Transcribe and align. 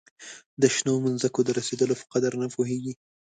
د 0.61 0.63
شنو 0.75 0.93
مځکو 1.03 1.39
د 1.45 1.49
رسېدلو 1.59 1.99
په 2.01 2.05
قدر 2.13 2.31
نه 2.41 2.47
پوهیږي. 2.55 2.93